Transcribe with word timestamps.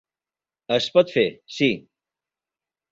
Es 0.77 0.87
pot 0.95 1.15
fer, 1.19 1.27
sí. 1.59 1.71